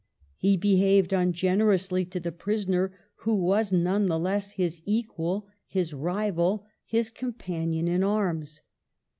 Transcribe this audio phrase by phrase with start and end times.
[0.35, 5.93] He behaved ungener ously to the prisoner who was none the less his equal, his
[5.93, 8.63] rival, his companion in arms.